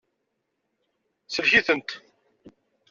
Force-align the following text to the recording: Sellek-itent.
Sellek-itent. 1.27 1.89